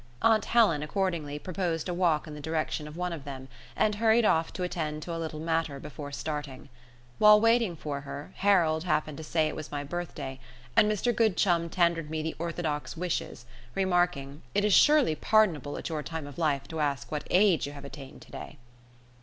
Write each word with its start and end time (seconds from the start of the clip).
Aunt 0.23 0.45
Helen, 0.45 0.81
accordingly, 0.81 1.37
proposed 1.37 1.87
a 1.87 1.93
walk 1.93 2.25
in 2.25 2.33
the 2.33 2.41
direction 2.41 2.87
of 2.87 2.97
one 2.97 3.13
of 3.13 3.23
them, 3.23 3.47
and 3.75 3.93
hurried 3.93 4.25
off 4.25 4.51
to 4.53 4.63
attend 4.63 5.03
to 5.03 5.13
a 5.15 5.19
little 5.21 5.39
matter 5.39 5.79
before 5.79 6.11
starting. 6.11 6.69
While 7.19 7.39
waiting 7.39 7.75
for 7.75 8.01
her, 8.01 8.33
Harold 8.37 8.83
happened 8.83 9.17
to 9.19 9.23
say 9.23 9.47
it 9.47 9.55
was 9.55 9.69
my 9.71 9.83
birthday, 9.83 10.39
and 10.75 10.91
Mr 10.91 11.13
Goodchum 11.15 11.69
tendered 11.69 12.09
me 12.09 12.23
the 12.23 12.35
orthodox 12.39 12.97
wishes, 12.97 13.45
remarking, 13.75 14.41
"It 14.55 14.65
is 14.65 14.73
surely 14.73 15.13
pardonable 15.13 15.77
at 15.77 15.89
your 15.89 16.01
time 16.01 16.25
of 16.25 16.39
life 16.39 16.67
to 16.69 16.79
ask 16.79 17.11
what 17.11 17.27
age 17.29 17.67
you 17.67 17.73
have 17.73 17.85
attained 17.85 18.23
today?" 18.23 18.57